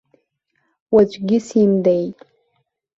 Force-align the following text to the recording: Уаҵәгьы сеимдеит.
Уаҵәгьы 0.93 1.37
сеимдеит. 1.47 2.19